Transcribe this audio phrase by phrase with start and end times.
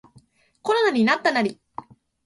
[0.63, 1.61] コロナになったナリ